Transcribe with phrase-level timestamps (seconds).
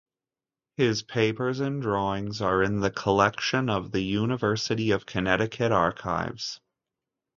[0.77, 6.59] His papers and drawings are in the collection of the University of Connecticut archives.